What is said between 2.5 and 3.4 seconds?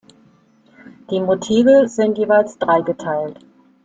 dreigeteilt.